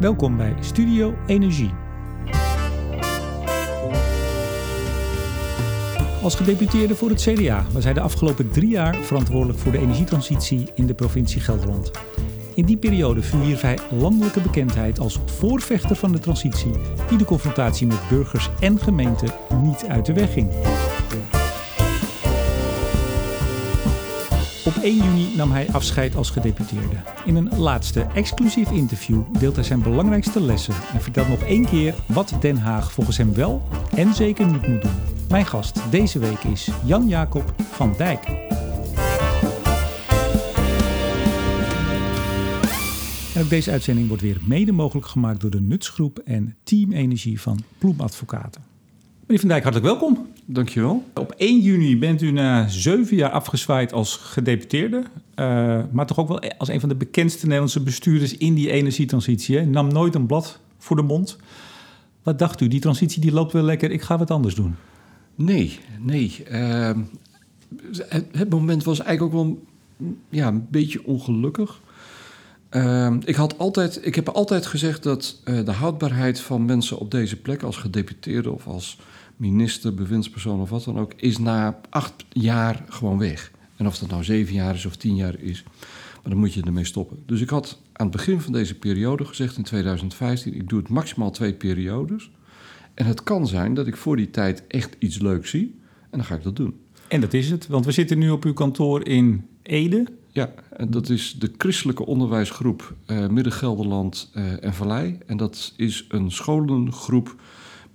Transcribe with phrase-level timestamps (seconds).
[0.00, 1.70] Welkom bij Studio Energie.
[6.22, 10.70] Als gedeputeerde voor het CDA was hij de afgelopen drie jaar verantwoordelijk voor de energietransitie
[10.74, 11.90] in de provincie Gelderland.
[12.54, 16.72] In die periode verwierf hij landelijke bekendheid als voorvechter van de transitie,
[17.08, 19.30] die de confrontatie met burgers en gemeenten
[19.62, 20.52] niet uit de weg ging.
[24.86, 26.96] 1 juni nam hij afscheid als gedeputeerde.
[27.24, 31.94] In een laatste exclusief interview deelt hij zijn belangrijkste lessen en vertelt nog één keer
[32.06, 34.92] wat Den Haag volgens hem wel en zeker niet moet doen.
[35.28, 38.26] Mijn gast deze week is Jan Jacob van Dijk.
[43.34, 47.40] En ook deze uitzending wordt weer mede mogelijk gemaakt door de Nutsgroep en Team Energie
[47.40, 48.62] van Ploem Advocaten.
[49.20, 50.26] Meneer Van Dijk, hartelijk welkom.
[50.48, 51.04] Dankjewel.
[51.14, 54.96] Op 1 juni bent u na zeven jaar afgezwaaid als gedeputeerde.
[54.96, 59.60] Uh, maar toch ook wel als een van de bekendste Nederlandse bestuurders in die energietransitie.
[59.60, 61.36] Nam nooit een blad voor de mond.
[62.22, 62.68] Wat dacht u?
[62.68, 64.74] Die transitie die loopt wel lekker, ik ga wat anders doen.
[65.34, 66.44] Nee, nee.
[66.50, 66.90] Uh,
[68.32, 69.62] het, moment was eigenlijk ook wel
[70.28, 71.80] ja, een beetje ongelukkig.
[72.70, 77.10] Uh, ik, had altijd, ik heb altijd gezegd dat uh, de houdbaarheid van mensen op
[77.10, 78.98] deze plek als gedeputeerde of als
[79.36, 83.52] minister, bewindspersoon of wat dan ook, is na acht jaar gewoon weg.
[83.76, 85.62] En of dat nou zeven jaar is of tien jaar is,
[86.22, 87.22] maar dan moet je ermee stoppen.
[87.26, 90.88] Dus ik had aan het begin van deze periode gezegd in 2015, ik doe het
[90.88, 92.30] maximaal twee periodes.
[92.94, 96.24] En het kan zijn dat ik voor die tijd echt iets leuks zie en dan
[96.24, 96.74] ga ik dat doen.
[97.08, 100.06] En dat is het, want we zitten nu op uw kantoor in Ede.
[100.32, 105.18] Ja, en dat is de christelijke onderwijsgroep uh, Midden-Gelderland uh, en Vallei.
[105.26, 107.36] En dat is een scholengroep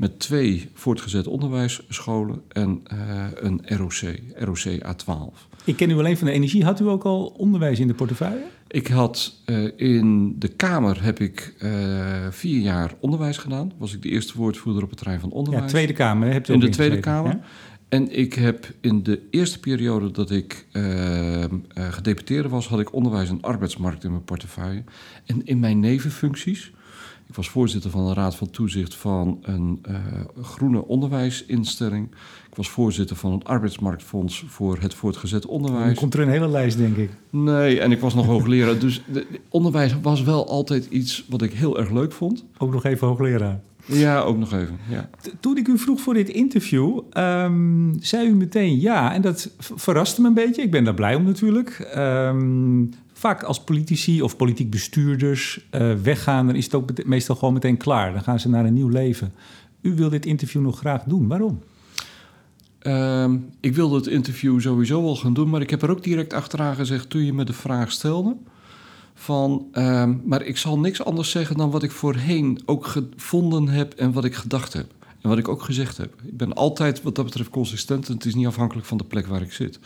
[0.02, 4.02] met twee voortgezet onderwijsscholen en uh, een ROC,
[4.36, 5.50] ROC A12.
[5.64, 6.64] Ik ken u alleen van de energie.
[6.64, 8.44] Had u ook al onderwijs in de portefeuille?
[8.68, 11.72] Ik had uh, in de Kamer heb ik uh,
[12.30, 13.72] vier jaar onderwijs gedaan.
[13.78, 15.64] Was ik de eerste woordvoerder op het terrein van onderwijs.
[15.64, 16.32] Ja, Tweede Kamer.
[16.32, 17.40] Hebt u in de Tweede Kamer.
[17.90, 23.30] En ik heb in de eerste periode dat ik uh, gedeputeerde was, had ik onderwijs
[23.30, 24.84] en arbeidsmarkt in mijn portefeuille.
[25.26, 26.72] En in mijn nevenfuncties
[27.32, 29.96] ik was voorzitter van de Raad van Toezicht van een uh,
[30.42, 32.08] groene onderwijsinstelling.
[32.50, 35.86] Ik was voorzitter van het arbeidsmarktfonds voor het voortgezet onderwijs.
[35.86, 37.10] Dan komt er een hele lijst, denk ik.
[37.30, 38.80] Nee, en ik was nog hoogleraar.
[38.80, 42.46] Dus de, de onderwijs was wel altijd iets wat ik heel erg leuk vond.
[42.58, 43.60] Ook nog even hoogleraar.
[43.86, 44.78] Ja, ook nog even.
[44.90, 45.10] Ja.
[45.40, 49.14] Toen ik u vroeg voor dit interview, um, zei u meteen ja.
[49.14, 50.62] En dat verraste me een beetje.
[50.62, 51.92] Ik ben daar blij om natuurlijk.
[51.98, 52.90] Um,
[53.22, 57.78] vaak als politici of politiek bestuurders uh, weggaan, dan is het ook meestal gewoon meteen
[57.78, 58.14] klaar.
[58.14, 59.34] Dan gaan ze naar een nieuw leven.
[59.82, 61.28] U wil dit interview nog graag doen.
[61.28, 61.62] Waarom?
[62.82, 66.34] Uh, ik wilde het interview sowieso wel gaan doen, maar ik heb er ook direct
[66.34, 68.36] achteraan gezegd toen je me de vraag stelde.
[69.14, 73.94] Van, uh, maar ik zal niks anders zeggen dan wat ik voorheen ook gevonden heb
[73.94, 74.94] en wat ik gedacht heb.
[75.22, 76.14] En wat ik ook gezegd heb.
[76.24, 79.28] Ik ben altijd wat dat betreft consistent en het is niet afhankelijk van de plek
[79.28, 79.80] waar ik zit.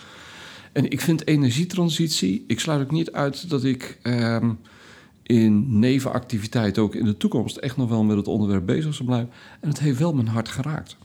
[0.76, 4.50] En ik vind energietransitie, ik sluit ook niet uit dat ik uh,
[5.24, 9.30] in nevenactiviteit ook in de toekomst echt nog wel met het onderwerp bezig zal blijven.
[9.60, 10.98] En het heeft wel mijn hart geraakt.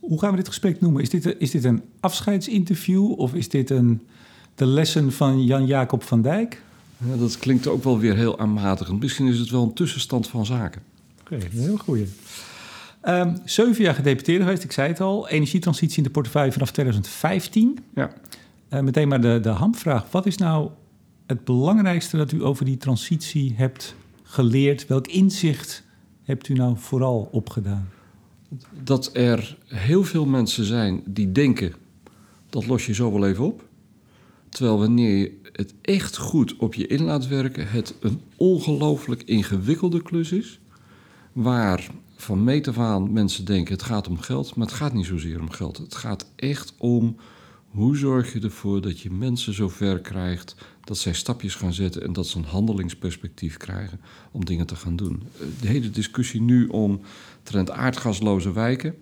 [0.00, 1.02] Hoe gaan we dit gesprek noemen?
[1.02, 4.00] Is dit, is dit een afscheidsinterview of is dit een,
[4.54, 6.62] de lessen van Jan-Jacob van Dijk?
[6.96, 9.00] Ja, dat klinkt ook wel weer heel aanmatigend.
[9.00, 10.82] Misschien is het wel een tussenstand van zaken.
[11.20, 12.06] Oké, okay, een heel goeie.
[13.04, 15.28] Um, zeven jaar gedeputeerde geweest, ik zei het al.
[15.28, 17.78] Energietransitie in de portefeuille vanaf 2015.
[17.94, 18.10] Ja.
[18.74, 20.10] Uh, meteen maar de, de hamvraag.
[20.10, 20.70] Wat is nou
[21.26, 24.86] het belangrijkste dat u over die transitie hebt geleerd?
[24.86, 25.84] Welk inzicht
[26.22, 27.88] hebt u nou vooral opgedaan?
[28.82, 31.74] Dat er heel veel mensen zijn die denken,
[32.50, 33.64] dat los je zo wel even op.
[34.48, 40.02] Terwijl wanneer je het echt goed op je in laat werken, het een ongelooflijk ingewikkelde
[40.02, 40.60] klus is.
[41.32, 45.06] Waar van meet af aan mensen denken het gaat om geld, maar het gaat niet
[45.06, 45.76] zozeer om geld.
[45.76, 47.16] Het gaat echt om
[47.74, 52.12] hoe zorg je ervoor dat je mensen zover krijgt dat zij stapjes gaan zetten en
[52.12, 54.00] dat ze een handelingsperspectief krijgen
[54.32, 55.22] om dingen te gaan doen?
[55.60, 57.00] De hele discussie nu om
[57.42, 58.94] trend aardgasloze wijken.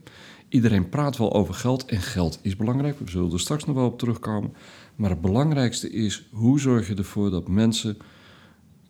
[0.49, 2.99] Iedereen praat wel over geld en geld is belangrijk.
[2.99, 4.53] We zullen er straks nog wel op terugkomen.
[4.97, 7.97] Maar het belangrijkste is hoe zorg je ervoor dat mensen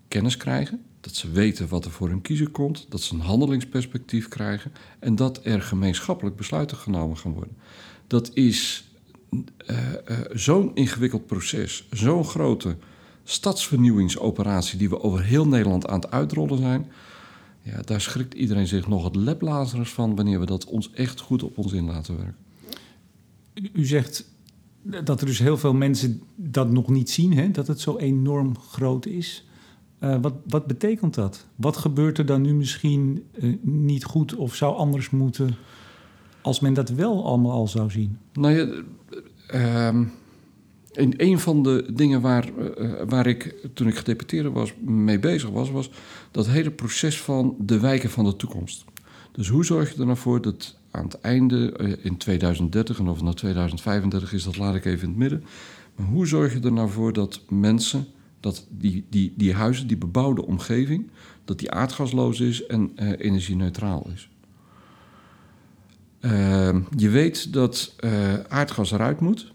[0.08, 4.28] kennis krijgen, dat ze weten wat er voor hun kiezer komt, dat ze een handelingsperspectief
[4.28, 7.56] krijgen en dat er gemeenschappelijk besluiten genomen gaan worden.
[8.06, 8.90] Dat is
[9.32, 9.79] uh,
[10.11, 12.76] uh, zo'n ingewikkeld proces, zo'n grote
[13.25, 16.90] stadsvernieuwingsoperatie die we over heel Nederland aan het uitrollen zijn.
[17.62, 21.43] Ja, daar schrikt iedereen zich nog het leplazers van wanneer we dat ons echt goed
[21.43, 22.37] op ons in laten werken.
[23.73, 24.31] U zegt
[24.82, 27.50] dat er dus heel veel mensen dat nog niet zien, hè?
[27.50, 29.46] dat het zo enorm groot is.
[30.00, 31.46] Uh, wat, wat betekent dat?
[31.56, 33.25] Wat gebeurt er dan nu misschien
[33.62, 35.56] niet goed of zou anders moeten
[36.43, 38.19] als men dat wel allemaal al zou zien?
[38.33, 38.83] Nou ja,
[39.55, 40.00] uh,
[40.93, 42.49] in een van de dingen waar,
[42.79, 45.91] uh, waar ik toen ik gedeputeerde was mee bezig was, was
[46.31, 48.85] dat hele proces van de wijken van de toekomst.
[49.33, 51.73] Dus hoe zorg je er nou voor dat aan het einde,
[52.03, 55.45] in 2030 en of naar 2035 is, dat laat ik even in het midden.
[55.97, 58.06] Maar hoe zorg je er nou voor dat mensen
[58.41, 61.11] dat die, die, die huizen, die bebouwde omgeving,
[61.45, 64.29] dat die aardgasloos is en uh, energie-neutraal is.
[66.25, 69.53] Uh, je weet dat uh, aardgas eruit moet.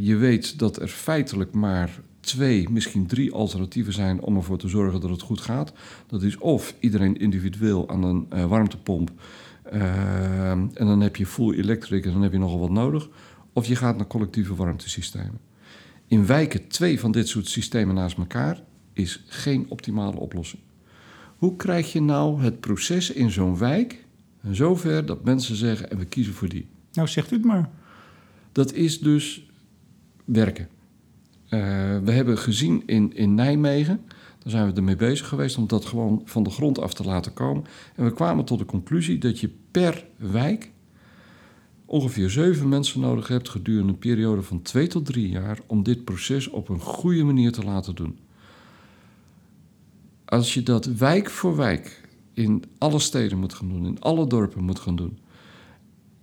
[0.00, 5.00] je weet dat er feitelijk maar twee, misschien drie alternatieven zijn om ervoor te zorgen
[5.00, 5.72] dat het goed gaat.
[6.06, 9.10] Dat is of iedereen individueel aan een warmtepomp
[9.70, 13.08] en dan heb je full electric en dan heb je nogal wat nodig.
[13.52, 15.40] Of je gaat naar collectieve warmtesystemen.
[16.06, 18.62] In wijken twee van dit soort systemen naast elkaar
[18.92, 20.62] is geen optimale oplossing.
[21.36, 24.04] Hoe krijg je nou het proces in zo'n wijk
[24.54, 26.66] zover dat mensen zeggen en we kiezen voor die?
[26.92, 27.70] Nou, zegt u het maar.
[28.52, 29.50] Dat is dus
[30.24, 30.68] werken.
[31.44, 31.60] Uh,
[32.04, 34.00] we hebben gezien in, in Nijmegen,
[34.38, 37.32] daar zijn we ermee bezig geweest om dat gewoon van de grond af te laten
[37.32, 37.64] komen.
[37.94, 40.70] En we kwamen tot de conclusie dat je per wijk
[41.84, 46.04] ongeveer zeven mensen nodig hebt gedurende een periode van twee tot drie jaar om dit
[46.04, 48.18] proces op een goede manier te laten doen.
[50.24, 52.05] Als je dat wijk voor wijk
[52.36, 55.18] in alle steden moet gaan doen, in alle dorpen moet gaan doen,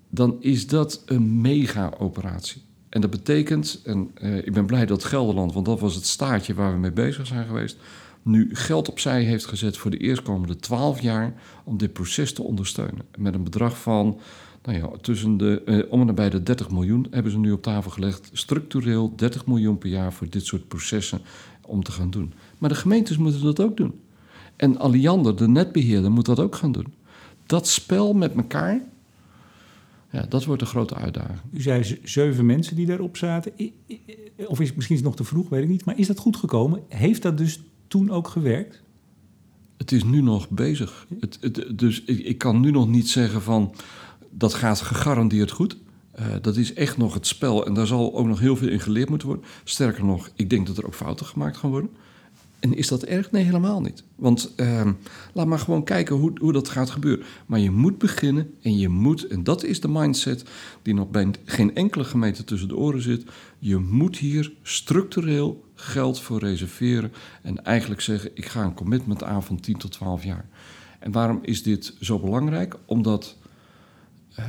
[0.10, 2.62] dan is dat een mega-operatie.
[2.90, 6.54] En dat betekent, en uh, ik ben blij dat Gelderland, want dat was het staartje
[6.54, 7.78] waar we mee bezig zijn geweest,
[8.22, 11.34] nu geld opzij heeft gezet voor de eerstkomende twaalf jaar
[11.64, 13.06] om dit proces te ondersteunen.
[13.18, 14.20] Met een bedrag van
[14.64, 17.62] nou ja, tussen de, eh, om en nabij de 30 miljoen hebben ze nu op
[17.62, 18.30] tafel gelegd.
[18.34, 21.22] Structureel 30 miljoen per jaar voor dit soort processen
[21.62, 22.34] om te gaan doen.
[22.58, 24.00] Maar de gemeentes moeten dat ook doen.
[24.56, 26.94] En Alliander, de netbeheerder, moet dat ook gaan doen.
[27.46, 28.82] Dat spel met elkaar,
[30.12, 31.40] ja, dat wordt een grote uitdaging.
[31.52, 33.52] U zei zeven mensen die daarop zaten.
[34.48, 35.86] Of is misschien nog te vroeg, weet ik niet.
[35.86, 36.82] Maar is dat goed gekomen?
[36.88, 38.82] Heeft dat dus toen ook gewerkt?
[39.78, 41.08] Het is nu nog bezig.
[41.20, 43.74] Het, het, dus ik, ik, kan nu nog niet zeggen van
[44.30, 45.78] dat gaat gegarandeerd goed.
[46.20, 48.80] Uh, dat is echt nog het spel en daar zal ook nog heel veel in
[48.80, 49.46] geleerd moeten worden.
[49.64, 51.90] Sterker nog, ik denk dat er ook fouten gemaakt gaan worden.
[52.64, 53.32] En is dat erg?
[53.32, 54.04] Nee, helemaal niet.
[54.16, 54.90] Want uh,
[55.34, 57.26] laat maar gewoon kijken hoe, hoe dat gaat gebeuren.
[57.46, 60.44] Maar je moet beginnen en je moet, en dat is de mindset
[60.82, 63.26] die nog bij geen enkele gemeente tussen de oren zit.
[63.60, 67.12] Je moet hier structureel geld voor reserveren
[67.42, 70.46] en eigenlijk zeggen: ik ga een commitment aan van 10 tot 12 jaar.
[71.00, 72.76] En waarom is dit zo belangrijk?
[72.86, 73.38] Omdat
[74.40, 74.46] uh,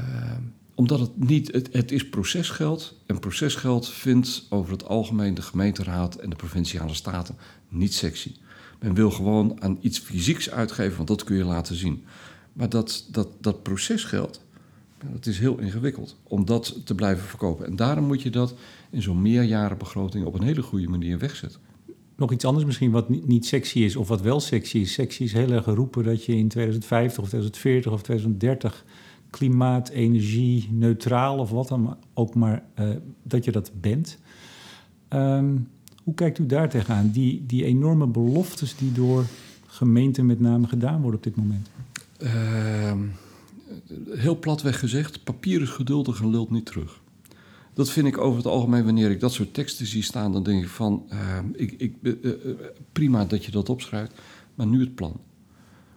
[0.74, 2.94] omdat het niet, het, het, is procesgeld.
[3.06, 7.36] En procesgeld vindt over het algemeen de gemeenteraad en de provinciale staten
[7.68, 8.34] niet sexy.
[8.80, 12.04] Men wil gewoon aan iets fysieks uitgeven, want dat kun je laten zien.
[12.52, 14.40] Maar dat, dat, dat procesgeld,
[15.12, 17.66] dat is heel ingewikkeld om dat te blijven verkopen.
[17.66, 18.54] En daarom moet je dat
[18.90, 21.60] in zo'n meerjarenbegroting op een hele goede manier wegzetten.
[22.16, 24.92] Nog iets anders misschien wat niet sexy is of wat wel sexy is.
[24.92, 28.84] Sexy is heel erg geroepen dat je in 2050 of 2040 of 2030
[29.34, 32.88] klimaat, energie, neutraal of wat dan ook maar, uh,
[33.22, 34.18] dat je dat bent.
[35.08, 35.68] Um,
[36.02, 37.10] hoe kijkt u daar tegenaan?
[37.10, 39.24] Die, die enorme beloftes die door
[39.66, 41.68] gemeenten met name gedaan worden op dit moment?
[42.18, 42.92] Uh,
[44.10, 47.00] heel platweg gezegd, papier is geduldig en lult niet terug.
[47.72, 50.62] Dat vind ik over het algemeen, wanneer ik dat soort teksten zie staan, dan denk
[50.62, 52.32] ik van, uh, ik, ik, uh,
[52.92, 54.12] prima dat je dat opschrijft,
[54.54, 55.20] maar nu het plan.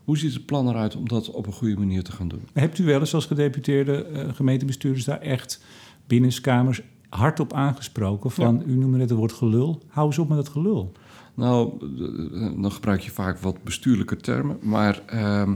[0.08, 2.42] Hoe ziet het plan eruit om dat op een goede manier te gaan doen?
[2.54, 5.64] Hebt u wel eens als gedeputeerde uh, gemeentebestuurders daar echt
[6.06, 10.50] binnenskamers hardop aangesproken van, u noemde net het woord gelul, hou eens op met dat
[10.50, 10.92] gelul.
[11.34, 15.52] Nou, eh, dan gebruik je vaak wat bestuurlijke termen, maar uh,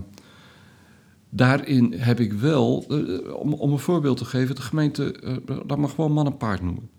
[1.30, 5.16] daarin heb ik wel, uh, om, om, een voorbeeld te geven, de gemeente,
[5.68, 6.90] laat maar gewoon man en paard noemen.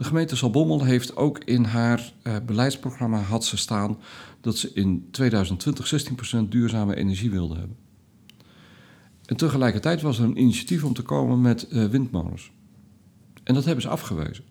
[0.00, 2.12] De gemeente Zalbommel heeft ook in haar
[2.46, 3.98] beleidsprogramma had ze staan
[4.40, 6.10] dat ze in 2020
[6.44, 7.76] 16% duurzame energie wilden hebben.
[9.24, 12.50] En tegelijkertijd was er een initiatief om te komen met uh, windmolens.
[13.42, 14.44] En dat hebben ze afgewezen.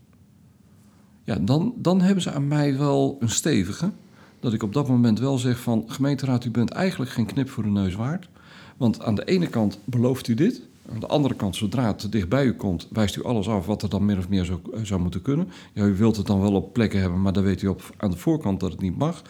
[1.23, 3.91] Ja, dan, dan hebben ze aan mij wel een stevige.
[4.39, 5.83] Dat ik op dat moment wel zeg van...
[5.87, 8.29] gemeenteraad, u bent eigenlijk geen knip voor de neus waard.
[8.77, 10.61] Want aan de ene kant belooft u dit.
[10.91, 12.88] Aan de andere kant, zodra het te dicht bij u komt...
[12.91, 15.50] wijst u alles af wat er dan meer of meer zou, eh, zou moeten kunnen.
[15.74, 17.22] Ja, u wilt het dan wel op plekken hebben...
[17.22, 19.22] maar dan weet u op, aan de voorkant dat het niet mag.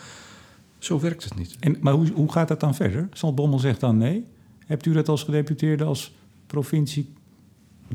[0.78, 1.56] Zo werkt het niet.
[1.60, 3.10] En, maar hoe, hoe gaat dat dan verder?
[3.36, 4.26] Bommel zegt dan nee.
[4.66, 6.14] Hebt u dat als gedeputeerde, als
[6.48, 7.14] provincie...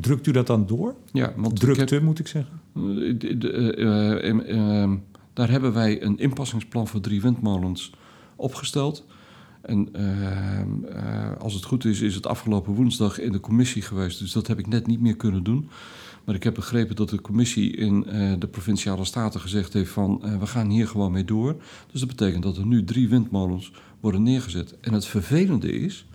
[0.00, 0.94] Drukt u dat dan door?
[1.12, 2.61] Ja, want Drukte, moet ik zeggen.
[2.75, 4.92] Uh,
[5.33, 7.92] daar hebben wij een inpassingsplan voor drie windmolens
[8.37, 9.04] opgesteld.
[9.66, 14.18] En eh, als het goed is, is het afgelopen woensdag in de commissie geweest.
[14.18, 15.68] Dus dat heb ik net niet meer kunnen doen.
[16.25, 20.25] Maar ik heb begrepen dat de commissie in eh, de provinciale staten gezegd heeft van
[20.25, 21.56] eh, we gaan hier gewoon mee door.
[21.90, 24.80] Dus dat betekent dat er nu drie windmolens worden neergezet.
[24.80, 26.06] En het vervelende is,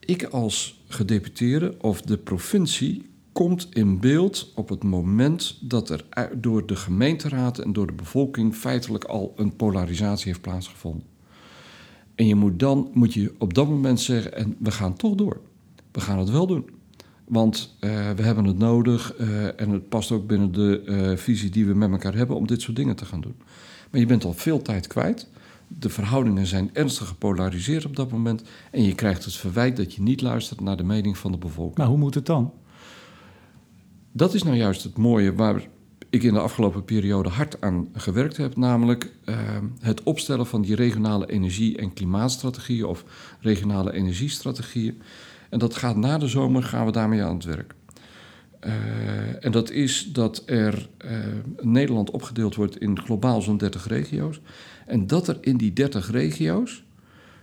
[0.00, 6.04] ik als gedeputeerde of de provincie komt in beeld op het moment dat er
[6.40, 11.11] door de gemeenteraad en door de bevolking feitelijk al een polarisatie heeft plaatsgevonden.
[12.22, 15.40] En je moet dan moet je op dat moment zeggen, en we gaan toch door.
[15.92, 16.70] We gaan het wel doen.
[17.24, 21.50] Want eh, we hebben het nodig eh, en het past ook binnen de eh, visie
[21.50, 23.34] die we met elkaar hebben om dit soort dingen te gaan doen.
[23.90, 25.28] Maar je bent al veel tijd kwijt.
[25.68, 28.42] De verhoudingen zijn ernstig gepolariseerd op dat moment.
[28.70, 31.78] En je krijgt het verwijt dat je niet luistert naar de mening van de bevolking.
[31.78, 32.52] Maar hoe moet het dan?
[34.12, 35.68] Dat is nou juist het mooie waar
[36.12, 38.56] ik in de afgelopen periode hard aan gewerkt heb.
[38.56, 39.36] Namelijk eh,
[39.80, 43.04] het opstellen van die regionale energie- en klimaatstrategieën of
[43.40, 45.02] regionale energiestrategieën.
[45.50, 47.74] En dat gaat na de zomer, gaan we daarmee aan het werk.
[48.60, 51.18] Eh, en dat is dat er eh,
[51.60, 54.40] Nederland opgedeeld wordt in globaal zo'n 30 regio's.
[54.86, 56.84] En dat er in die 30 regio's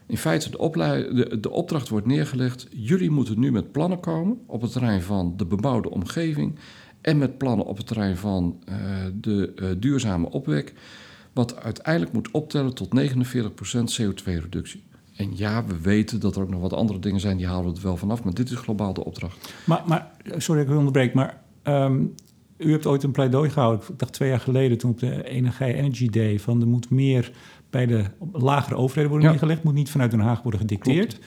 [0.09, 2.67] in feite de, de, de opdracht wordt neergelegd.
[2.71, 6.55] Jullie moeten nu met plannen komen op het terrein van de bebouwde omgeving.
[7.01, 8.75] En met plannen op het terrein van eh,
[9.13, 10.73] de eh, duurzame opwek.
[11.33, 14.83] Wat uiteindelijk moet optellen tot 49% CO2-reductie.
[15.15, 17.69] En ja, we weten dat er ook nog wat andere dingen zijn, die halen we
[17.69, 18.23] het wel vanaf.
[18.23, 19.53] Maar dit is globaal de opdracht.
[19.65, 22.03] Maar, maar sorry dat ik u onderbreek, maar ehm,
[22.57, 25.73] u hebt ooit een pleidooi gehouden, ik dacht twee jaar geleden, toen op de Energie
[25.73, 27.31] Energy Day, van er moet meer
[27.69, 29.33] bij de lagere overheden worden Ja.
[29.35, 31.19] neergelegd, moet niet vanuit Den Haag worden gedicteerd.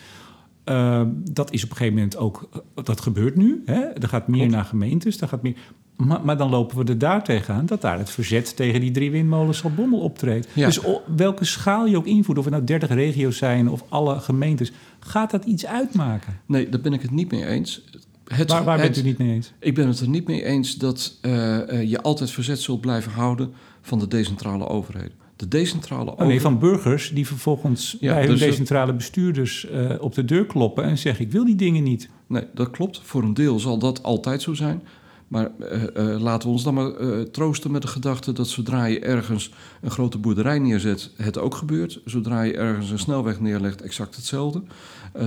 [0.64, 2.48] Ehm, dat is op een gegeven moment ook,
[2.84, 3.62] dat gebeurt nu.
[3.66, 3.80] Hè?
[3.80, 4.54] Er gaat meer Klopt.
[4.54, 5.56] naar gemeentes, er gaat meer.
[5.96, 9.10] Maar, maar dan lopen we er daar tegenaan dat daar het verzet tegen die drie
[9.10, 10.48] windmolens van Bommel optreedt.
[10.52, 10.66] Ja.
[10.66, 10.80] Dus
[11.16, 15.30] welke schaal je ook invoert, of het nou 30 regio's zijn of alle gemeentes, gaat
[15.30, 16.40] dat iets uitmaken?
[16.46, 17.84] Nee, daar ben ik het niet mee eens.
[18.24, 19.52] Het, Waar, waar bent het- u niet mee eens?
[19.58, 23.12] Ik ben het er niet mee eens dat eh, eh, je altijd verzet zult blijven
[23.12, 25.12] houden van de decentrale overheden.
[25.36, 29.66] De decentrale Oh nee, van burgers die vervolgens Ja, bij hun dus dat- decentrale bestuurders
[29.68, 32.08] eh, op de deur kloppen en zeggen: Ik wil die dingen niet.
[32.26, 33.00] Nee, dat klopt.
[33.02, 34.82] Voor een deel zal dat altijd zo zijn.
[35.28, 35.82] Maar eh,
[36.14, 36.92] eh, laten we ons dan maar
[37.30, 42.00] troosten met de gedachte dat zodra je ergens een grote boerderij neerzet, het ook gebeurt.
[42.04, 44.62] Zodra je ergens een snelweg neerlegt, exact hetzelfde.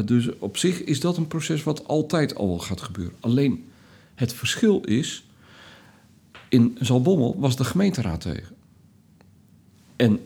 [0.06, 3.16] Dus op zich is dat een proces wat altijd al gaat gebeuren.
[3.20, 3.66] Alleen
[4.16, 5.26] het verschil is,
[6.50, 8.55] in Zalbommel was de gemeenteraad tegen.
[9.96, 10.20] En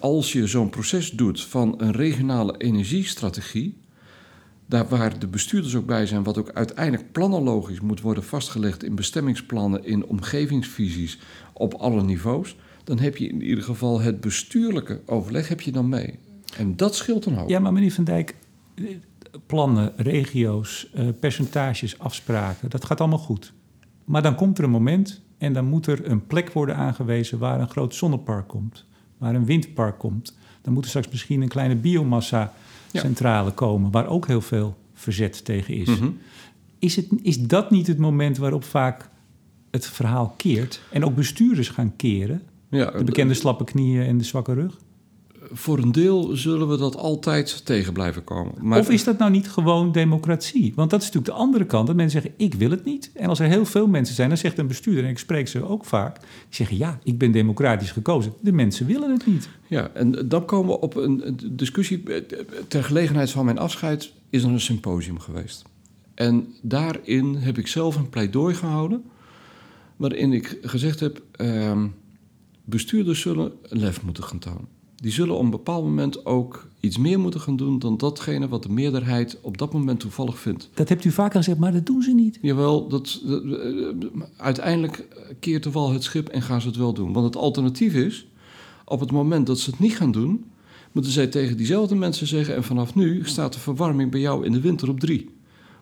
[0.00, 3.76] als je zo'n proces doet van een regionale energiestrategie,
[4.66, 8.94] daar waar de bestuurders ook bij zijn, wat ook uiteindelijk planologisch moet worden vastgelegd in
[8.94, 11.18] bestemmingsplannen, in omgevingsvisies
[11.52, 15.88] op alle niveaus, dan heb je in ieder geval het bestuurlijke overleg heb je dan
[15.88, 16.18] mee.
[16.56, 17.48] En dat scheelt een hoop.
[17.48, 18.34] Ja, maar meneer Van Dijk,
[19.46, 23.52] plannen, regio's, eh, percentages, afspraken, dat gaat allemaal goed.
[24.04, 27.60] Maar dan komt er een moment en dan moet er een plek worden aangewezen waar
[27.60, 28.84] een groot zonnepark komt,
[29.18, 30.36] waar een windpark komt.
[30.62, 35.74] Dan moet er straks misschien een kleine biomassa-centrale komen, waar ook heel veel verzet tegen
[35.74, 35.88] is.
[35.88, 36.08] Mhm.
[36.78, 39.08] Is, het, is dat niet het moment waarop vaak
[39.70, 42.42] het verhaal keert en ook bestuurders gaan keren?
[42.68, 44.78] Ja, De bekende slappe knieën en de zwakke rug?
[45.52, 48.52] Voor een deel zullen we dat altijd tegen blijven komen.
[48.60, 50.72] Maar Of is dat nou niet gewoon democratie?
[50.74, 51.86] Want dat is natuurlijk de andere kant.
[51.86, 53.10] Dat mensen zeggen, ik wil het niet.
[53.14, 55.04] En als er heel veel mensen zijn, dan zegt een bestuurder...
[55.04, 56.76] en ik spreek ze ook vaak, die zeggen...
[56.76, 58.32] ja, ik ben democratisch gekozen.
[58.40, 59.48] De mensen willen het niet.
[59.66, 62.02] Ja, en dan komen we op een discussie.
[62.68, 65.64] Ter gelegenheid van mijn afscheid is er een symposium geweest.
[66.14, 69.04] En daarin heb ik zelf een pleidooi gehouden.
[69.96, 71.86] Waarin ik gezegd heb: ehm,
[72.64, 74.68] bestuurders zullen lef moeten gaan tonen.
[75.06, 78.62] Die zullen op een bepaald moment ook iets meer moeten gaan doen dan datgene wat
[78.62, 80.70] de meerderheid op dat moment toevallig vindt.
[80.74, 82.38] Dat hebt u vaker gezegd, maar dat doen ze niet.
[82.42, 85.06] Jawel, dat, dat, eh, uiteindelijk
[85.40, 87.12] keert de wal het schip en gaan ze het wel doen.
[87.12, 88.28] Want het alternatief is,
[88.84, 90.44] op het moment dat ze het niet gaan doen,
[90.92, 94.52] moeten zij tegen diezelfde mensen zeggen: en vanaf nu staat de verwarming bij jou in
[94.52, 95.30] de winter op drie.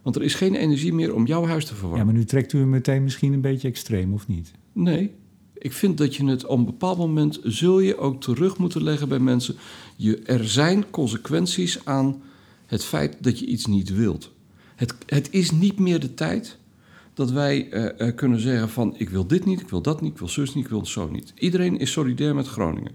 [0.03, 1.99] Want er is geen energie meer om jouw huis te verwarmen.
[1.99, 4.53] Ja, maar nu trekt u hem meteen misschien een beetje extreem, of niet?
[4.73, 5.11] Nee,
[5.59, 9.09] ik vind dat je het op een bepaald moment zul je ook terug moeten leggen
[9.09, 9.57] bij mensen.
[9.97, 12.23] Je, er zijn consequenties aan
[12.67, 14.31] het feit dat je iets niet wilt.
[14.77, 16.59] Het, het is niet meer de tijd
[17.15, 20.13] dat wij eh, eh, kunnen zeggen van ik wil dit niet, ik wil dat niet,
[20.13, 21.33] ik wil zus niet, ik wil zo niet.
[21.35, 22.93] Iedereen is solidair met Groningen.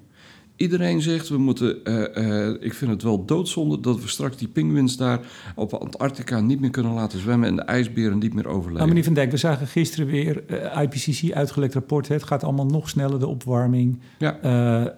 [0.60, 4.48] Iedereen zegt we moeten, eh, eh, ik vind het wel doodzonde dat we straks die
[4.48, 5.20] pinguïns daar
[5.56, 8.74] op Antarctica niet meer kunnen laten zwemmen en de ijsberen niet meer overleven.
[8.74, 12.08] Nou, meneer Van Dijk, we zagen gisteren weer eh, IPCC uitgelekt rapport.
[12.08, 12.14] hè.
[12.14, 14.00] Het gaat allemaal nog sneller, de opwarming.
[14.18, 14.96] Ja.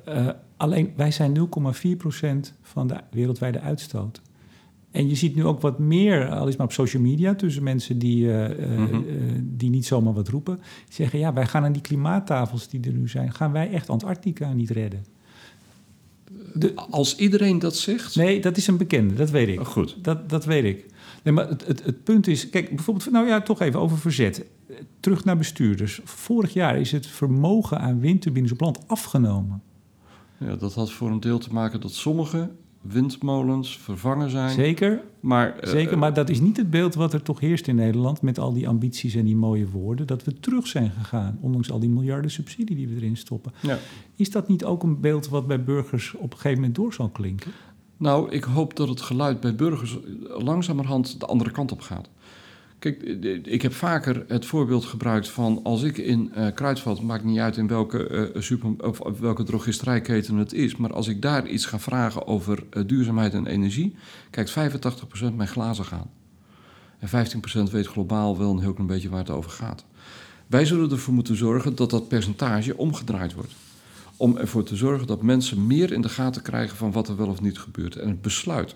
[0.58, 4.22] Alleen wij zijn 0,4% van de wereldwijde uitstoot.
[4.92, 7.98] En je ziet nu ook wat meer, al is maar op social media, tussen mensen
[7.98, 8.96] die, uh, uh,
[9.42, 10.56] die niet zomaar wat roepen.
[10.56, 13.90] Die zeggen, ja, wij gaan aan die klimaattafels die er nu zijn, gaan wij echt
[13.90, 15.04] Antarctica niet redden.
[16.54, 18.16] De, Als iedereen dat zegt?
[18.16, 19.60] Nee, dat is een bekende, dat weet ik.
[19.60, 19.98] Oh, goed.
[20.02, 20.86] Dat, dat weet ik.
[21.24, 24.46] Nee, maar het, het, het punt is, kijk, bijvoorbeeld, nou ja, toch even over verzet.
[25.00, 26.02] Terug naar bestuurders.
[26.04, 29.62] Vorig jaar is het vermogen aan windturbines op land afgenomen.
[30.38, 34.50] Ja, dat had voor een deel te maken dat sommige windmolens vervangen zijn.
[34.50, 38.22] Zeker, maar, zeker, maar dat is niet het beeld wat er toch heerst in Nederland...
[38.22, 40.08] met al die ambities en die mooie woorden...
[40.08, 43.54] dat we terug zijn gegaan, ondanks al die miljarden subsidie die we erin stoppen.
[43.60, 43.78] Ja.
[44.16, 47.10] Is dat niet ook een beeld wat bij burgers op een gegeven moment door zal
[47.10, 47.52] klinken?
[47.98, 49.98] Nou, ik hoop dat het geluid bij burgers
[50.38, 52.10] langzamerhand de andere kant op gaat.
[52.82, 53.04] Kijk,
[53.46, 57.58] ik heb vaker het voorbeeld gebruikt van als ik in uh, Kruidvat, maakt niet uit
[57.58, 61.80] in welke, uh, super, of welke drogisterijketen het is, maar als ik daar iets ga
[61.80, 63.96] vragen over duurzaamheid en energie,
[64.30, 66.10] kijkt 85% mijn glazen gaan.
[67.00, 67.10] En
[67.68, 69.86] 15% weet globaal wel een heel klein beetje waar het over gaat.
[70.48, 73.54] Wij zullen ervoor moeten zorgen dat dat percentage omgedraaid wordt.
[74.18, 77.28] Om ervoor te zorgen dat mensen meer in de gaten krijgen van wat er wel
[77.28, 77.96] of niet gebeurt.
[77.96, 78.76] En het besluit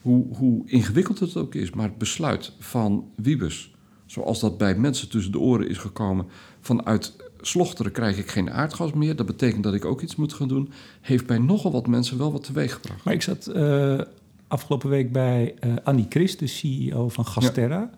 [0.00, 3.74] hoe, hoe ingewikkeld het ook is, maar het besluit van Wiebes,
[4.06, 6.26] zoals dat bij mensen tussen de oren is gekomen,
[6.60, 10.48] vanuit slochteren krijg ik geen aardgas meer, dat betekent dat ik ook iets moet gaan
[10.48, 13.04] doen, heeft bij nogal wat mensen wel wat teweeg gebracht.
[13.04, 14.00] Maar ik zat uh,
[14.48, 17.90] afgelopen week bij uh, Annie Christ, de CEO van Gasterra.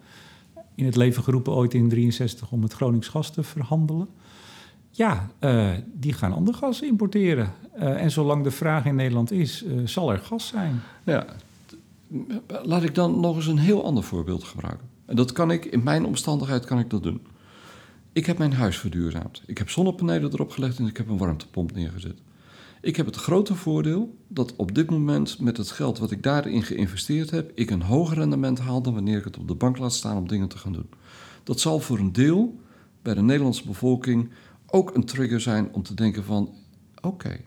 [0.54, 0.62] Ja.
[0.74, 4.08] In het leven geroepen ooit in 63 om het Gronings gas te verhandelen.
[4.90, 7.52] Ja, uh, die gaan ander gas importeren.
[7.74, 10.80] en zolang de vraag in Nederland is, zal er gas zijn.
[11.04, 11.26] Ja,
[12.62, 14.88] laat ik dan nog eens een heel ander voorbeeld gebruiken.
[15.06, 17.20] En dat kan ik, in mijn omstandigheid kan ik dat doen.
[18.12, 19.42] Ik heb mijn huis verduurzaamd.
[19.46, 22.18] Ik heb zonnepanelen erop gelegd en ik heb een warmtepomp neergezet.
[22.80, 26.62] Ik heb het grote voordeel dat op dit moment met het geld wat ik daarin
[26.62, 29.92] geïnvesteerd heb, ik een hoger rendement haal dan wanneer ik het op de bank laat
[29.92, 30.88] staan om dingen te gaan doen.
[31.42, 32.60] Dat zal voor een deel
[33.02, 34.30] bij de Nederlandse bevolking
[34.66, 36.54] ook een trigger zijn om te denken van
[37.00, 37.40] oké,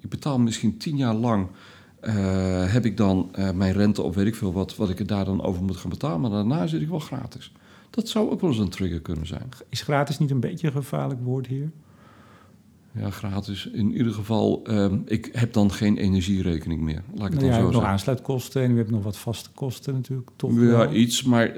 [0.00, 1.48] ik betaal misschien tien jaar lang
[2.02, 5.06] uh, heb ik dan uh, mijn rente of weet ik veel wat, wat ik er
[5.06, 6.20] daar dan over moet gaan betalen.
[6.20, 7.52] Maar daarna zit ik wel gratis.
[7.90, 9.48] Dat zou ook wel eens een trigger kunnen zijn.
[9.68, 11.70] Is gratis niet een beetje een gevaarlijk woord hier?
[12.92, 13.66] Ja, gratis.
[13.72, 17.02] In ieder geval, um, ik heb dan geen energierekening meer.
[17.14, 17.90] Laat ik het nou ja, dan zo nog zeggen.
[17.90, 20.30] aansluitkosten en u hebt nog wat vaste kosten natuurlijk.
[20.36, 20.92] Toch ja, wel.
[20.92, 21.52] iets, maar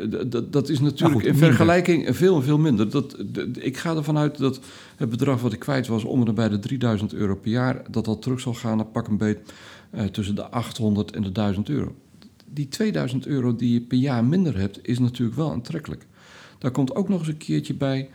[0.51, 2.91] dat is natuurlijk Nou goed, in vergelijking veel en veel minder.
[2.91, 3.17] Dat,
[3.59, 4.61] ik ga ervan uit dat
[4.97, 8.05] het bedrag wat ik kwijt was, om en bij de 3000 euro per jaar, dat
[8.05, 9.53] dat terug zal gaan naar pak een beet
[9.95, 11.95] uh, tussen de 800 en de 1000 euro.
[12.47, 16.07] Die 2000 euro die je per jaar minder hebt, is natuurlijk wel aantrekkelijk.
[16.59, 18.11] Daar komt ook nog eens een keertje bij.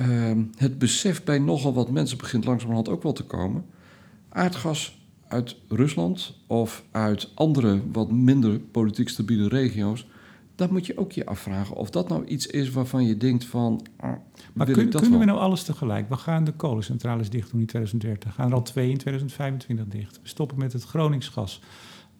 [0.00, 3.64] Uh, het besef bij nogal wat mensen begint langzamerhand ook wel te komen.
[4.28, 10.06] Aardgas uit Rusland of uit andere wat minder politiek stabiele regio's.
[10.60, 13.86] Dan moet je ook je afvragen of dat nou iets is waarvan je denkt van.
[13.96, 14.12] ah,
[14.52, 16.08] Maar kun- dat kunnen we nou alles tegelijk?
[16.08, 18.34] We gaan de kolencentrales dicht doen in 2030.
[18.34, 20.20] Gaan er al twee in 2025 dicht.
[20.22, 21.60] We stoppen met het Groningsgas.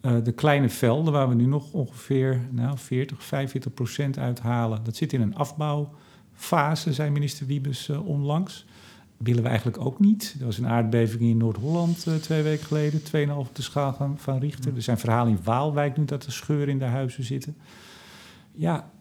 [0.01, 4.83] Eh, de kleine velden waar we nu nog ongeveer nou, 40, 45 procent uithalen.
[4.83, 8.65] Dat zit in een afbouwfase, zei minister Wiebes eh, onlangs.
[9.17, 10.35] Willen we eigenlijk ook niet.
[10.39, 13.01] Er was een aardbeving in Noord-Holland eh, twee weken geleden.
[13.03, 14.75] 2,5 op de schaal van, van Richter.
[14.75, 17.55] Er zijn verhalen in Waalwijk nu dat er scheuren in de huizen zitten.
[18.51, 18.91] Ja,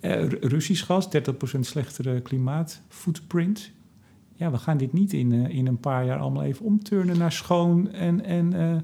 [0.00, 3.70] eh, Russisch gas, 30% slechtere klimaatfootprint.
[4.34, 7.32] Ja, we gaan dit niet in, eh, in een paar jaar allemaal even omturnen naar
[7.32, 8.76] schoon en, en, eh,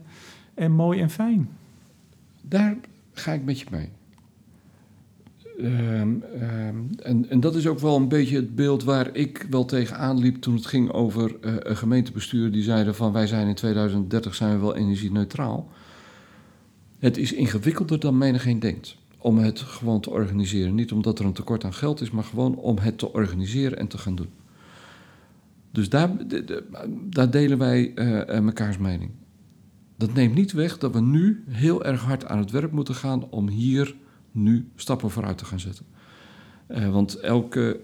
[0.54, 1.48] en mooi en fijn.
[2.42, 2.76] Daar
[3.12, 3.88] ga ik met je mee.
[5.58, 9.64] Ehm, ehm, en, en dat is ook wel een beetje het beeld waar ik wel
[9.64, 14.34] tegenaan liep toen het ging over een gemeentebestuur die zeiden van wij zijn in 2030
[14.34, 15.68] zijn we wel energie-neutraal.
[16.98, 20.74] Het is ingewikkelder dan menigeen denkt om het gewoon te organiseren.
[20.74, 23.88] Niet omdat er een tekort aan geld is, maar gewoon om het te organiseren en
[23.88, 24.28] te gaan doen.
[25.70, 26.10] Dus daar,
[27.10, 29.10] daar delen wij eh, mekaars mening.
[29.96, 33.30] Dat neemt niet weg dat we nu heel erg hard aan het werk moeten gaan
[33.30, 33.94] om hier
[34.32, 35.84] nu stappen vooruit te gaan zetten.
[36.66, 37.80] Eh, want elke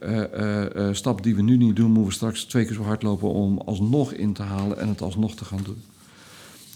[0.92, 3.58] stap die we nu niet doen, moeten we straks twee keer zo hard lopen om
[3.58, 5.82] alsnog in te halen en het alsnog te gaan doen.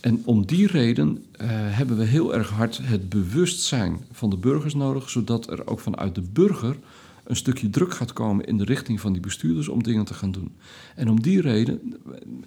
[0.02, 4.74] En om die reden eh, hebben we heel erg hard het bewustzijn van de burgers
[4.74, 6.76] nodig, zodat er ook vanuit de burger
[7.24, 10.32] een stukje druk gaat komen in de richting van die bestuurders om dingen te gaan
[10.32, 10.52] doen.
[10.94, 11.94] En om die reden,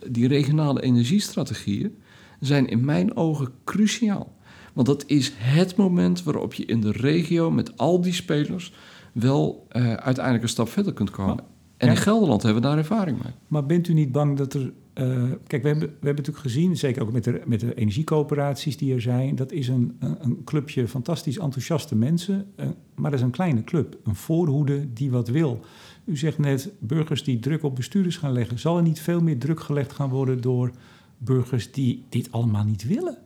[0.10, 1.96] die regionale energiestrategieën
[2.40, 4.34] zijn in mijn ogen cruciaal.
[4.74, 8.74] Want dat is het moment waarop je in de regio met al die spelers
[9.12, 11.36] wel eh, uiteindelijk een stap verder kunt komen.
[11.36, 11.46] Maar-
[11.78, 13.34] en in Gelderland hebben we daar ervaring mee.
[13.48, 14.72] Maar bent u niet bang dat er
[15.48, 18.94] kijk, we hebben, we hebben natuurlijk gezien, zeker ook met de, met de energiecoöperaties die
[18.94, 23.32] er zijn, dat is een, een, clubje fantastisch enthousiaste mensen, uh, maar dat is een
[23.32, 25.60] kleine club, een voorhoede die wat wil.
[26.06, 28.60] U zegt net, burgers die druk op bestuurders gaan leggen.
[28.60, 30.72] Zal er niet veel meer druk gelegd gaan worden door
[31.18, 33.18] burgers die dit allemaal niet willen?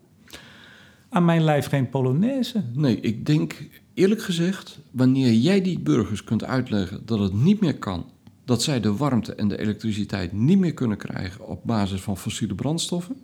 [1.09, 2.63] Aan mijn lijf geen Polonaise.
[2.73, 7.77] Nee, ik denk eerlijk gezegd, wanneer jij die burgers kunt uitleggen dat het niet meer
[7.77, 8.05] kan,
[8.49, 12.55] dat zij de warmte en de elektriciteit niet meer kunnen krijgen op basis van fossiele
[12.55, 13.15] brandstoffen,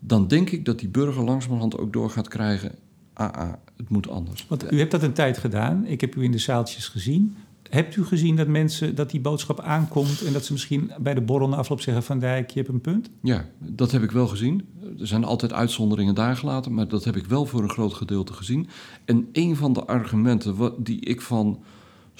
[0.00, 2.74] dan denk ik dat die burger langzamerhand ook door gaat krijgen,
[3.12, 4.46] ah, ah het moet anders.
[4.48, 7.36] Want u hebt dat een tijd gedaan, ik heb u in de zaaltjes gezien.
[7.70, 11.20] Hebt u gezien dat mensen, dat die boodschap aankomt en dat ze misschien bij de
[11.20, 13.10] borrel na afloop zeggen van Dijk, je hebt een punt?
[13.22, 14.68] Ja, dat heb ik wel gezien.
[14.98, 18.32] Er zijn altijd uitzonderingen daar gelaten, maar dat heb ik wel voor een groot gedeelte
[18.32, 18.68] gezien.
[19.04, 21.62] En een van de argumenten die ik van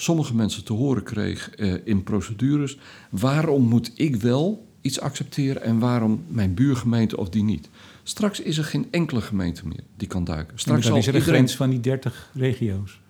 [0.01, 2.79] sommige mensen te horen kreeg eh, in procedures,
[3.11, 7.69] waarom moet ik wel iets accepteren en waarom mijn buurgemeente of die niet?
[8.03, 10.59] Straks is er geen enkele gemeente meer die kan duiken.
[10.59, 13.01] Straks is er een grens van die 30 regio's.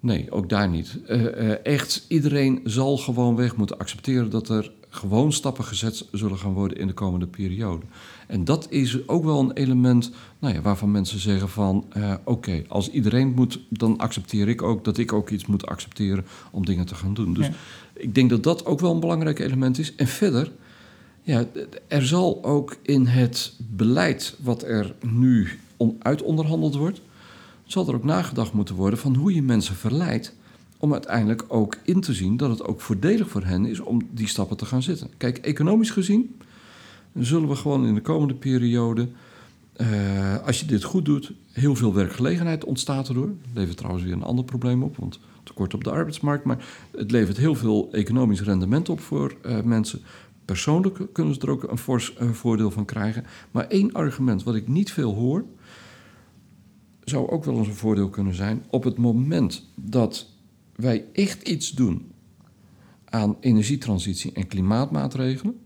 [0.00, 0.98] Nee, ook daar niet.
[1.08, 6.52] Uh, echt, iedereen zal gewoon weg moeten accepteren dat er gewoon stappen gezet zullen gaan
[6.52, 7.84] worden in de komende periode.
[8.32, 12.62] En dat is ook wel een element nou ja, waarvan mensen zeggen van uh, oké,
[12.68, 16.86] als iedereen moet, dan accepteer ik ook dat ik ook iets moet accepteren om dingen
[16.86, 17.34] te gaan doen.
[17.34, 17.50] Dus
[17.94, 19.94] ik denk dat dat ook wel een belangrijk element is.
[19.94, 20.52] En verder,
[21.22, 21.46] ja,
[21.88, 25.48] er zal ook in het beleid wat er nu
[25.98, 27.00] uitonderhandeld wordt,
[27.64, 30.34] zal er ook nagedacht moeten worden van hoe je mensen verleidt
[30.78, 34.28] om uiteindelijk ook in te zien dat het ook voordelig voor hen is om die
[34.28, 35.10] stappen te gaan zetten.
[35.16, 36.36] Kijk, economisch gezien
[37.14, 39.08] zullen we gewoon in de komende periode,
[39.76, 43.26] uh, als je dit goed doet, heel veel werkgelegenheid ontstaat erdoor.
[43.26, 46.64] Dat levert trouwens weer een ander probleem op, want tekort op de arbeidsmarkt, maar
[46.96, 50.00] het levert heel veel economisch rendement op voor uh, mensen.
[50.44, 53.24] Persoonlijk kunnen ze er ook een fors uh, voordeel van krijgen.
[53.50, 55.44] Maar één argument wat ik niet veel hoor,
[57.04, 58.64] zou ook wel eens een voordeel kunnen zijn.
[58.70, 60.26] Op het moment dat
[60.76, 62.10] wij echt iets doen
[63.04, 65.60] aan energietransitie en klimaatmaatregelen,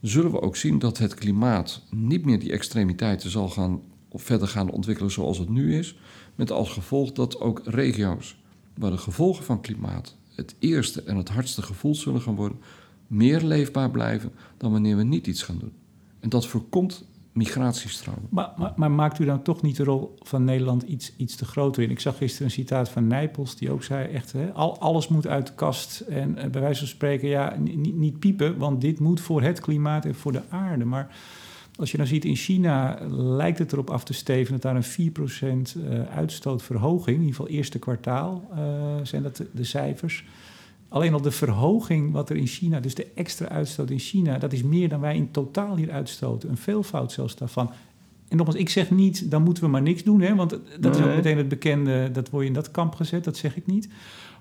[0.00, 4.48] zullen we ook zien dat het klimaat niet meer die extremiteiten zal gaan of verder
[4.48, 5.98] gaan ontwikkelen zoals het nu is.
[6.34, 8.36] Met als gevolg dat ook regio's
[8.74, 12.58] waar de gevolgen van klimaat het eerste en het hardste gevoeld zullen gaan worden,
[13.06, 15.72] meer leefbaar blijven dan wanneer we niet iets gaan doen.
[16.20, 18.26] En dat voorkomt migratiestromen.
[18.30, 21.44] Maar, maar, maar, maakt u dan toch niet de rol van Nederland iets, iets te
[21.44, 21.90] groter in?
[21.90, 25.26] Ik zag gisteren een citaat van Nijpels, die ook zei: echt, hè, al, alles moet
[25.26, 26.00] uit de kast.
[26.00, 30.04] En uh, bij wijze van spreken, ja, niet, piepen, want dit moet voor het klimaat
[30.04, 30.84] en voor de aarde.
[30.84, 31.14] Maar
[31.76, 35.12] als je dan ziet in China, lijkt het erop af te steven dat daar een
[35.72, 38.58] 4% uh, uitstootverhoging, in ieder geval eerste kwartaal uh,
[39.02, 40.24] zijn dat de cijfers.
[40.90, 44.52] Alleen al de verhoging wat er in China, dus de extra uitstoot in China, dat
[44.52, 46.48] is meer dan wij in totaal hier uitstoten.
[46.48, 47.70] Een veelvoud zelfs daarvan.
[48.28, 51.02] En nogmaals, ik zeg niet, dan moeten we maar niks doen, hè, want dat is
[51.02, 53.88] ook meteen het bekende, dat word je in dat kamp gezet, dat zeg ik niet.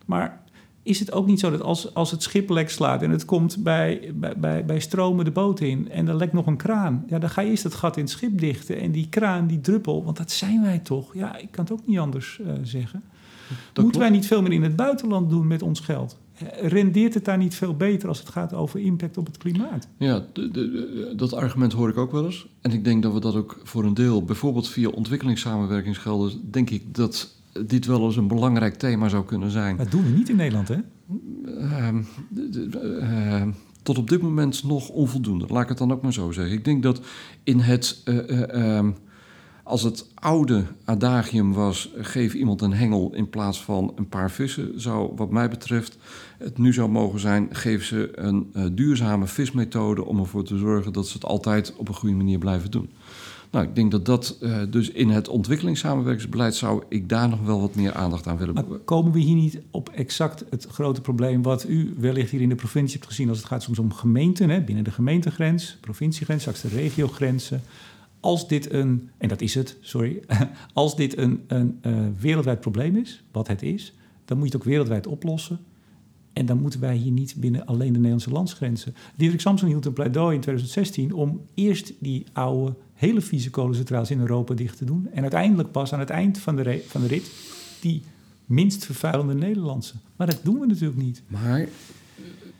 [0.06, 0.42] Maar
[0.84, 3.64] is het ook niet zo dat als, als het schip lek slaat en het komt
[3.64, 7.20] bij, bij, bij, bij stromen de boot in en er lekt nog een kraan, ja,
[7.20, 10.04] dan ga je eerst het gat in het schip dichten en die kraan, die druppel,
[10.04, 11.14] want dat zijn wij toch.
[11.14, 13.04] Ja, ik kan het ook niet anders uh, zeggen.
[13.74, 16.18] Dat Moeten wij niet veel meer in het buitenland doen met ons geld?
[16.62, 19.88] Rendeert het daar niet veel beter als het gaat over impact op het klimaat?
[19.98, 22.48] Ja, de, de, dat argument hoor ik ook wel eens.
[22.62, 26.96] En ik denk dat we dat ook voor een deel, bijvoorbeeld via ontwikkelingssamenwerkingsgelden, denk ik
[26.96, 29.78] dat dit wel eens een belangrijk thema zou kunnen zijn.
[29.78, 30.78] Dat doen we niet in Nederland, hè?
[31.46, 31.88] Uh,
[33.02, 33.44] uh,
[33.84, 35.46] tot op dit moment nog onvoldoende.
[35.50, 36.54] Laat ik het dan ook maar zo zeggen.
[36.54, 37.02] Ik denk dat
[37.44, 38.02] in het.
[38.06, 38.88] Uh,
[39.70, 44.82] als het oude adagium was: geef iemand een hengel in plaats van een paar vissen,
[44.82, 45.98] zou wat mij betreft
[46.38, 50.94] het nu zou mogen zijn: geef ze een uh, duurzame vismethode om ervoor te zorgen
[50.94, 52.90] dat ze het altijd op een goede manier blijven doen.
[53.52, 57.62] Nou, ik denk dat dat uh, dus in het ontwikkelingssamenwerkingsbeleid zou ik daar nog wel
[57.62, 61.42] wat meer aandacht aan willen maar Komen we hier niet op exact het grote probleem
[61.42, 64.50] wat u wellicht hier in de provincie hebt gezien als het gaat soms om gemeenten,
[64.50, 67.62] hè, binnen de gemeentegrens, provinciegrens, straks de regiogrenzen
[68.20, 70.20] als dit een, en dat is het, sorry,
[70.74, 73.94] als dit een, een uh, wereldwijd probleem is, wat het is,
[74.26, 75.60] dan moet je het ook wereldwijd oplossen.
[76.34, 78.96] En dan moeten wij hier niet binnen alleen de Nederlandse landsgrenzen.
[79.16, 84.20] Diederik Samson hield een pleidooi in 2016 om eerst die oude, hele vieze kolencentrales in
[84.20, 85.08] Europa dicht te doen.
[85.12, 87.32] En uiteindelijk pas aan het eind van de, van de rit
[87.82, 88.02] die
[88.46, 89.94] minst vervuilende Nederlandse.
[90.16, 91.22] Maar dat doen we natuurlijk niet.
[91.28, 91.68] Maar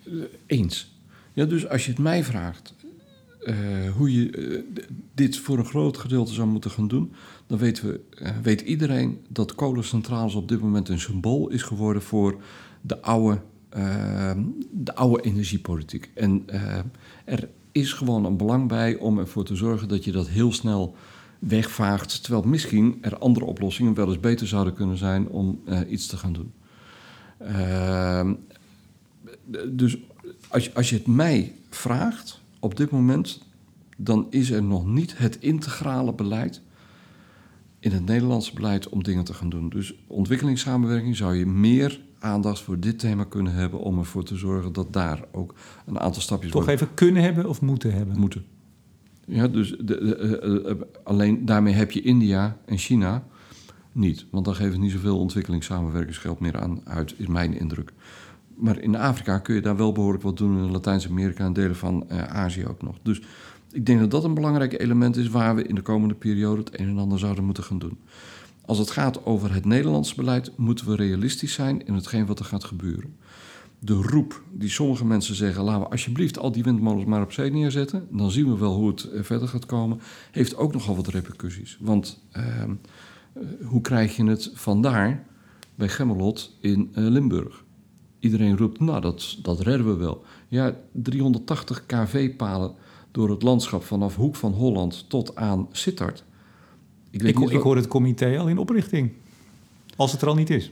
[0.04, 0.92] uh, eens.
[1.34, 2.74] Ja, dus als je het mij vraagt,
[3.50, 3.56] uh,
[3.92, 4.62] hoe je uh,
[5.14, 7.12] dit voor een groot gedeelte zou moeten gaan doen,
[7.48, 12.02] dan weten we, uh, weet iedereen dat kolencentrales op dit moment een symbool is geworden
[12.02, 12.42] voor
[12.82, 13.42] de oude
[13.78, 14.32] uh,
[14.72, 16.12] de oude energiepolitiek.
[16.14, 16.44] En
[17.26, 20.96] er is gewoon een belang bij om ervoor te zorgen dat je dat heel snel
[21.40, 22.24] wegvaagt.
[22.24, 25.60] Terwijl misschien er andere oplossingen wel eens beter zouden kunnen zijn om
[25.90, 26.52] iets te gaan doen.
[27.42, 28.32] Uh,
[29.68, 29.98] dus
[30.48, 33.42] als als je het mij vraagt, op dit moment,
[33.98, 36.62] dan is er nog niet het integrale beleid
[37.80, 39.70] in het Nederlandse beleid om dingen te gaan doen.
[39.70, 44.74] Dus ontwikkelingssamenwerking zou je meer aandacht voor dit thema kunnen hebben om ervoor te zorgen
[44.74, 45.54] dat daar ook
[45.86, 46.52] een aantal stapjes.
[46.52, 48.20] Toch even kunnen hebben of moeten hebben?
[48.20, 48.46] Moeten.
[49.26, 53.24] Ja, dus de, de, uh, alleen daarmee heb je India en China
[53.92, 54.26] niet.
[54.32, 57.94] Want dan geven niet zoveel ontwikkelingssamenwerkingsgeld meer aan uit, is mijn indruk.
[58.60, 60.58] Maar in Afrika kun je daar wel behoorlijk wat doen.
[60.58, 62.96] In Latijns-Amerika en delen van uh, Azië ook nog.
[63.04, 63.22] Dus
[63.72, 66.80] ik denk dat dat een belangrijk element is waar we in de komende periode het
[66.80, 67.98] een en ander zouden moeten gaan doen.
[68.66, 72.46] Als het gaat over het Nederlands beleid, moeten we realistisch zijn in hetgeen wat er
[72.46, 73.16] gaat gebeuren.
[73.80, 77.52] De roep die sommige mensen zeggen: laten we alsjeblieft al die windmolens maar op zee
[77.52, 80.00] neerzetten, dan zien we wel hoe het verder gaat komen,
[80.32, 81.78] heeft ook nogal wat repercussies.
[81.82, 82.64] Want uh,
[83.64, 85.26] hoe krijg je het vandaar
[85.76, 87.64] bij Gemmelot in Limburg?
[88.20, 90.24] Iedereen roept: nou, dat, dat redden we wel.
[90.48, 92.74] Ja, 380 kV-palen
[93.12, 96.24] door het landschap vanaf Hoek van Holland tot aan Sittard.
[97.12, 99.12] Ik, ik, hoor het comité al in oprichting.
[99.96, 100.72] Als het er al niet is.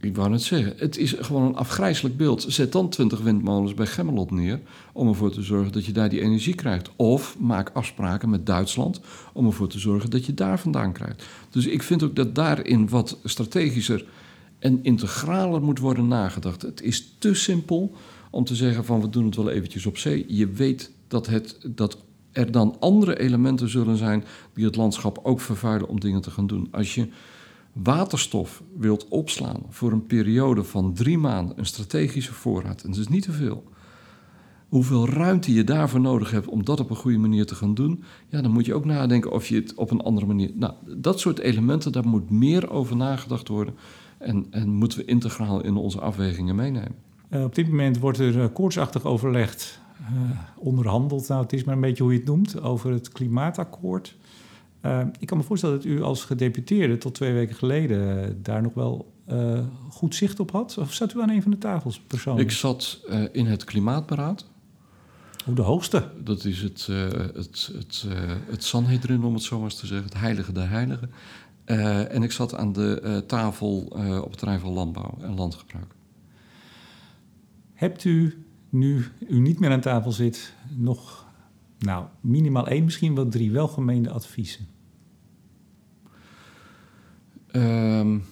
[0.00, 2.44] Ik wou net zeggen, het is gewoon een afgrijzelijk beeld.
[2.48, 4.60] Zet dan 20 windmolens bij Gemmelot neer
[4.92, 6.90] om ervoor te zorgen dat je daar die energie krijgt.
[6.96, 9.00] Of maak afspraken met Duitsland
[9.32, 11.24] om ervoor te zorgen dat je daar vandaan krijgt.
[11.50, 14.04] Dus ik vind ook dat daarin wat strategischer
[14.60, 16.62] en integraler moet worden nagedacht.
[16.62, 17.94] Het is te simpel
[18.30, 20.24] om te zeggen van we doen het wel eventjes op zee.
[20.28, 25.40] Je weet dat, het, dat er dan andere elementen zullen zijn die het landschap ook
[25.40, 26.68] vervuilen om dingen te gaan doen.
[26.70, 27.08] Als je
[27.72, 33.08] waterstof wilt opslaan voor een periode van drie maanden, een strategische voorraad, en dat is
[33.08, 33.64] niet te veel.
[34.68, 38.02] Hoeveel ruimte je daarvoor nodig hebt om dat op een goede manier te gaan doen,
[38.28, 40.50] ja, dan moet je ook nadenken of je het op een andere manier.
[40.54, 43.74] Nou, dat soort elementen, daar moet meer over nagedacht worden
[44.20, 46.94] en, en moeten we integraal in onze afwegingen meenemen.
[47.30, 51.28] Uh, op dit moment wordt er uh, koortsachtig overlegd uh, onderhandeld.
[51.28, 54.16] Nou, het is maar een beetje hoe je het noemt, over het klimaatakkoord.
[54.82, 58.74] Uh, ik kan me voorstellen dat u als gedeputeerde tot twee weken geleden daar nog
[58.74, 60.78] wel uh, goed zicht op had.
[60.78, 62.48] Of zat u aan een van de tafels persoonlijk?
[62.48, 63.00] Ik zat
[63.32, 64.48] in het Klimaatberaad.
[65.44, 66.10] Hoe de hoogste?
[66.24, 68.06] Dat is het, het, het,
[68.46, 70.06] het Sanhedrin, om het zo maar eens te zeggen.
[70.06, 71.10] Het heilige der heiligen.
[72.08, 73.78] En ik zat aan de tafel
[74.22, 75.94] op het terrein van landbouw en landgebruik.
[77.74, 81.26] Hebt u nu u niet meer aan tafel zit, nog
[81.78, 84.66] nou, minimaal één, misschien wel drie welgemeende adviezen?
[87.52, 88.24] Um,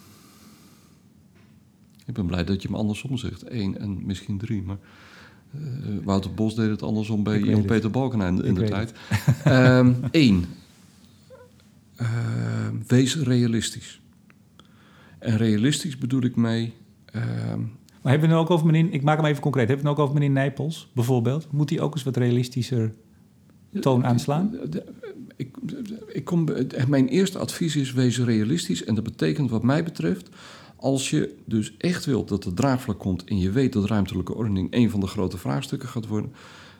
[2.07, 3.51] ik ben blij dat je me andersom zegt.
[3.51, 4.63] Eén en misschien drie.
[4.63, 4.79] Maar
[6.05, 8.93] Wouter Bos deed het andersom bij Jan-Peter Balkenende in de tijd.
[10.11, 10.45] Eén.
[12.87, 14.01] Wees realistisch.
[15.19, 16.75] En realistisch bedoel ik mee...
[18.03, 20.01] Maar hebben we het ook over meneer, ik maak hem even concreet, hebben we het
[20.01, 21.53] ook over meneer Nijpels bijvoorbeeld?
[21.53, 22.95] Moet hij ook eens wat realistischer
[23.81, 24.55] toon aanslaan?
[25.37, 25.57] Ik,
[26.13, 26.49] ik kom,
[26.89, 28.85] mijn eerste advies is wees realistisch.
[28.85, 30.29] En dat betekent wat mij betreft,
[30.77, 34.69] als je dus echt wilt dat er draagvlak komt en je weet dat ruimtelijke ordening
[34.71, 36.33] een van de grote vraagstukken gaat worden,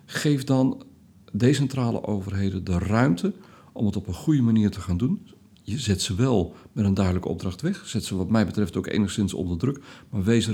[0.05, 0.83] geef dan
[1.33, 3.33] decentrale overheden de ruimte
[3.73, 5.29] om het op een goede manier te gaan doen
[5.71, 7.83] je zet ze wel met een duidelijke opdracht weg.
[7.87, 9.81] Zet ze wat mij betreft ook enigszins onder druk.
[10.11, 10.47] Maar wees,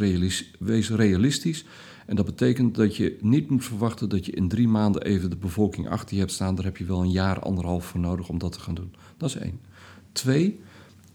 [0.59, 1.65] wees realistisch.
[2.07, 5.37] En dat betekent dat je niet moet verwachten dat je in drie maanden even de
[5.37, 6.55] bevolking achter je hebt staan.
[6.55, 8.95] Daar heb je wel een jaar, anderhalf voor nodig om dat te gaan doen.
[9.17, 9.61] Dat is één.
[10.13, 10.61] Twee,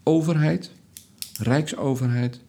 [0.02, 0.72] overheid,
[1.38, 2.40] rijksoverheid.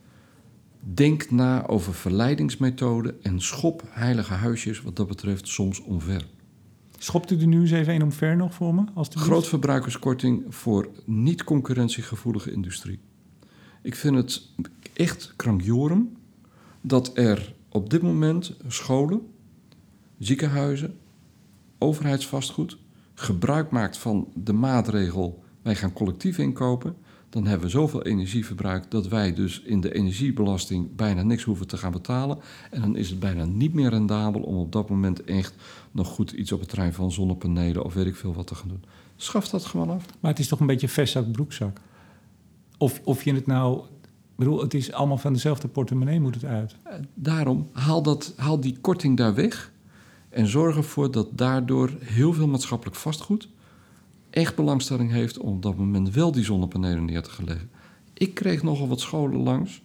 [0.79, 6.25] Denk na over verleidingsmethoden en schop heilige huisjes wat dat betreft soms omver.
[7.03, 8.83] Schopt u er nu eens even een omver nog voor me?
[9.09, 12.99] Grootverbruikerskorting voor niet-concurrentiegevoelige industrie.
[13.81, 14.49] Ik vind het
[14.93, 16.17] echt krankjoren
[16.81, 19.21] dat er op dit moment scholen,
[20.17, 20.97] ziekenhuizen,
[21.77, 22.77] overheidsvastgoed
[23.13, 26.95] gebruik maakt van de maatregel wij gaan collectief inkopen
[27.31, 31.67] dan hebben we zoveel energie verbruikt dat wij dus in de energiebelasting bijna niks hoeven
[31.67, 32.37] te gaan betalen.
[32.71, 35.55] En dan is het bijna niet meer rendabel om op dat moment echt
[35.91, 38.67] nog goed iets op het terrein van zonnepanelen of weet ik veel wat te gaan
[38.67, 38.83] doen.
[39.15, 40.05] Schaf dat gewoon af.
[40.19, 41.79] Maar het is toch een beetje vestzak, broekzak?
[42.77, 43.83] Of, of je het nou
[44.31, 46.75] ik bedoel, het is allemaal van dezelfde portemonnee moet het uit.
[46.83, 49.71] Eh, daarom, haal, dat, haal die korting daar weg.
[50.29, 53.49] En zorg ervoor dat daardoor heel veel maatschappelijk vastgoed
[54.31, 57.69] echt belangstelling heeft om op dat moment wel die zonnepanelen neer te leggen.
[58.13, 59.81] Ik kreeg nogal wat scholen langs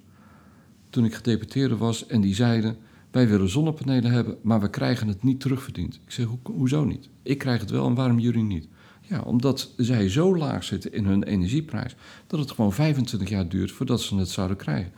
[0.90, 2.76] toen ik gedeputeerde was en die zeiden:
[3.10, 5.94] wij willen zonnepanelen hebben, maar we krijgen het niet terugverdiend.
[5.94, 7.08] Ik zeg, Ho hoezo niet?
[7.22, 8.68] Ik krijg het wel en waarom jullie niet?
[9.00, 11.94] Ja, omdat zij zo laag zitten in hun energieprijs
[12.26, 14.92] dat het gewoon 25 jaar duurt voordat ze het zouden krijgen.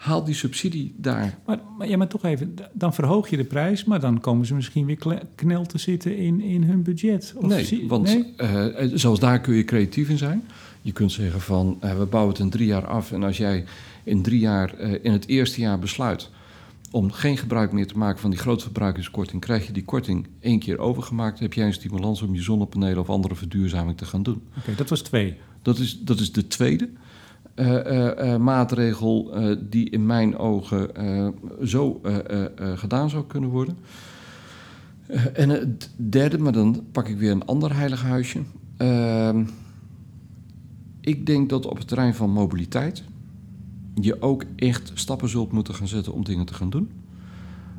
[0.00, 1.38] Haal die subsidie daar.
[1.46, 4.54] Maar, maar, ja, maar toch even, dan verhoog je de prijs, maar dan komen ze
[4.54, 7.32] misschien weer knel te zitten in, in hun budget.
[7.36, 8.34] Of nee, want nee?
[8.36, 10.42] Uh, zelfs daar kun je creatief in zijn.
[10.82, 13.64] Je kunt zeggen van, uh, we bouwen het in drie jaar af en als jij
[14.04, 16.30] in drie jaar, uh, in het eerste jaar besluit
[16.90, 20.78] om geen gebruik meer te maken van die grootverbruikerskorting, krijg je die korting één keer
[20.78, 21.38] overgemaakt.
[21.38, 24.42] heb jij een stimulans om je zonnepanelen of andere verduurzaming te gaan doen.
[24.58, 25.36] Oké, dat was twee.
[25.62, 26.88] Dat is, dat is de tweede.
[27.56, 29.30] Uh, uh, maatregel
[29.70, 30.90] die in mijn ogen
[31.64, 32.00] zo
[32.74, 33.76] gedaan zou kunnen worden.
[35.32, 38.42] en het derde, maar dan pak ik weer een ander heilig huisje.
[38.76, 39.44] Ehm,
[41.00, 43.04] ik denk dat op het terrein van mobiliteit
[43.94, 46.90] je ook echt stappen zult moeten gaan zetten om dingen te gaan doen.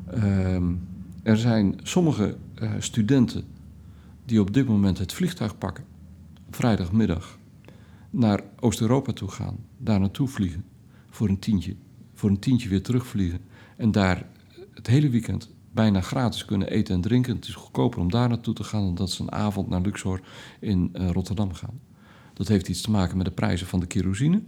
[0.06, 0.72] Ehm,
[1.22, 2.36] er zijn sommige
[2.78, 3.44] studenten
[4.24, 5.84] die op dit moment het vliegtuig pakken
[6.50, 7.38] vrijdagmiddag
[8.12, 10.64] naar Oost-Europa toe gaan, daar naartoe vliegen
[11.10, 11.74] voor een tientje,
[12.14, 13.40] voor een tientje weer terugvliegen
[13.76, 14.26] en daar
[14.74, 17.34] het hele weekend bijna gratis kunnen eten en drinken.
[17.34, 20.20] Het is goedkoper om daar naartoe te gaan dan dat ze een avond naar Luxor
[20.60, 21.80] in uh, Rotterdam gaan.
[22.34, 24.42] Dat heeft iets te maken met de prijzen van de kerosine.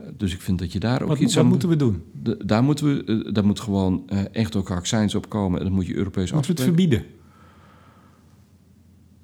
[0.00, 1.50] Uh, dus ik vind dat je daar ook wat, iets wat aan...
[1.50, 2.02] moeten we doen?
[2.22, 5.58] De, daar, moeten we, uh, daar moet gewoon echt ook accijns op komen.
[5.58, 7.04] En dat moet je Europees Moeten we het verbieden?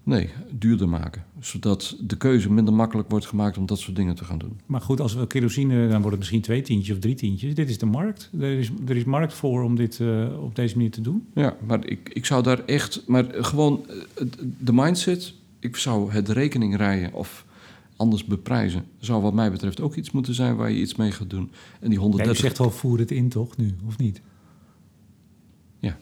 [0.05, 1.25] Nee, duurder maken.
[1.41, 4.61] Zodat de keuze minder makkelijk wordt gemaakt om dat soort dingen te gaan doen.
[4.67, 7.55] Maar goed, als we kerosine, dan wordt het misschien twee tientjes of drie tientjes.
[7.55, 8.31] Dit is de markt.
[8.41, 11.27] Er is, er is markt voor om dit uh, op deze manier te doen.
[11.35, 13.03] Ja, maar ik, ik zou daar echt...
[13.07, 13.87] Maar gewoon
[14.59, 15.35] de mindset...
[15.59, 17.45] Ik zou het rekening rijden of
[17.97, 18.85] anders beprijzen...
[18.99, 21.51] zou wat mij betreft ook iets moeten zijn waar je iets mee gaat doen.
[21.81, 22.37] En die 130...
[22.37, 24.21] Ja, je zegt wel, voer het in toch nu, of niet?
[25.79, 25.97] Ja,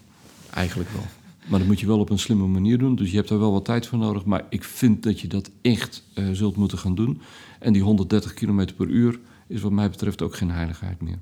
[0.50, 1.21] eigenlijk wel.
[1.48, 2.94] Maar dat moet je wel op een slimme manier doen.
[2.94, 4.24] Dus je hebt daar wel wat tijd voor nodig.
[4.24, 7.20] Maar ik vind dat je dat echt uh, zult moeten gaan doen.
[7.58, 11.18] En die 130 km per uur is wat mij betreft ook geen heiligheid meer.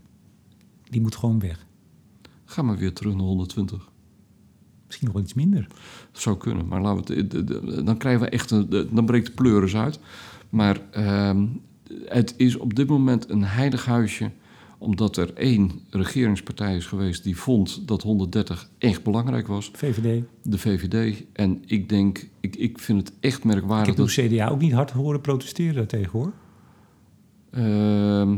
[0.90, 1.66] Die moet gewoon weg.
[2.44, 3.88] Ga maar weer terug naar 120.
[4.86, 5.66] Misschien nog wel iets minder.
[6.12, 9.32] Dat zou kunnen, maar laten we het, dan krijgen we echt een, dan breekt de
[9.32, 10.00] pleuris uit.
[10.48, 11.42] Maar uh,
[12.04, 14.30] het is op dit moment een heilig huisje
[14.80, 19.70] omdat er één regeringspartij is geweest die vond dat 130 echt belangrijk was.
[19.72, 20.22] VVD.
[20.42, 21.22] De VVD.
[21.32, 23.92] En ik denk, ik, ik vind het echt merkwaardig.
[23.92, 26.32] Ik heb de CDA ook niet hard horen protesteren daartegen hoor.
[27.50, 28.32] Uh,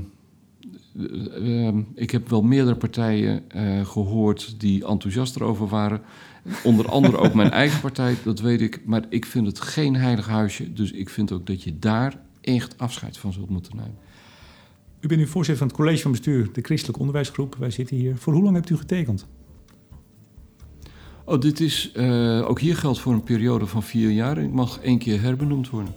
[1.38, 6.00] uh, ik heb wel meerdere partijen uh, gehoord die enthousiast erover waren.
[6.64, 8.81] Onder andere ook mijn eigen partij, dat weet ik.
[8.85, 10.72] Maar ik vind het geen heilig huisje.
[10.72, 13.96] Dus ik vind ook dat je daar echt afscheid van zult moeten nemen.
[15.03, 17.57] U bent nu voorzitter van het college van bestuur, de Christelijke Onderwijsgroep.
[17.59, 18.17] Wij zitten hier.
[18.17, 19.27] Voor hoe lang hebt u getekend?
[21.25, 24.38] Oh, dit is, uh, ook hier geldt voor een periode van vier jaar.
[24.38, 25.93] Ik mag één keer herbenoemd worden.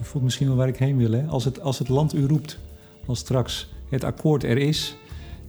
[0.00, 1.26] U voelt misschien wel waar ik heen wil, hè?
[1.26, 2.58] Als het, als het land u roept,
[3.06, 4.96] als straks het akkoord er is...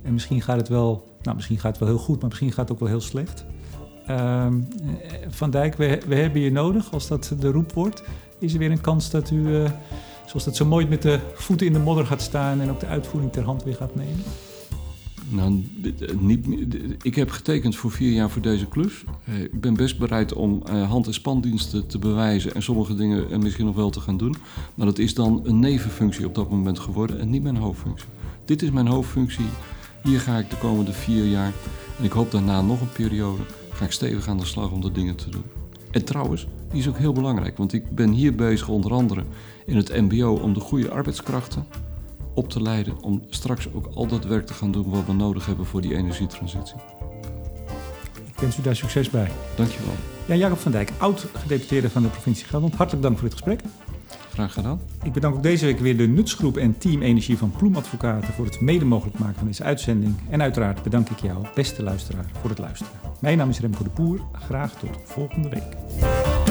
[0.01, 2.67] en misschien gaat het wel, nou, misschien gaat het wel heel goed, maar misschien gaat
[2.67, 3.45] het ook wel heel slecht...
[4.09, 4.47] Uh,
[5.27, 8.03] van Dijk, we, we hebben je nodig als dat de roep wordt.
[8.39, 9.35] Is er weer een kans dat u...
[9.35, 9.71] Uh,
[10.25, 12.85] zoals dat zo mooi met de voeten in de modder gaat staan en ook de
[12.85, 14.23] uitvoering ter hand weer gaat nemen?
[15.29, 15.63] Nou,
[16.19, 16.47] niet,
[17.01, 19.03] ik heb getekend voor vier jaar voor deze klus.
[19.25, 23.41] Eh, ik ben best bereid om uh, hand- en spandiensten te bewijzen en sommige dingen
[23.41, 24.35] misschien nog wel te gaan doen.
[24.75, 28.07] Maar dat is dan een nevenfunctie op dat moment geworden en niet mijn hoofdfunctie.
[28.45, 29.45] Dit is mijn hoofdfunctie.
[30.03, 31.53] Hier ga ik de komende vier jaar
[31.97, 33.41] en ik hoop daarna nog een periode.
[33.69, 35.43] Ga ik stevig aan de slag om de dingen te doen.
[35.91, 39.23] En trouwens, die is ook heel belangrijk, want ik ben hier bezig onder andere
[39.65, 41.65] in het MBO om de goede arbeidskrachten
[42.33, 43.01] op te leiden.
[43.01, 45.95] Om straks ook al dat werk te gaan doen wat we nodig hebben voor die
[45.95, 46.75] energietransitie.
[48.25, 49.31] Ik wens u daar succes bij.
[49.55, 49.93] Dankjewel.
[50.25, 52.75] Ja, Jacob van Dijk, oud-gedeputeerde van de provincie Gelderland.
[52.75, 53.61] Hartelijk dank voor dit gesprek.
[54.33, 54.81] Graag gedaan.
[55.03, 58.61] Ik bedank ook deze week weer de Nutsgroep en Team Energie van Ploemadvocaten voor het
[58.61, 60.15] mede mogelijk maken van deze uitzending.
[60.29, 62.93] En uiteraard bedank ik jou, beste luisteraar, voor het luisteren.
[63.19, 64.19] Mijn naam is Remco de Boer.
[64.31, 66.42] Graag tot volgende week.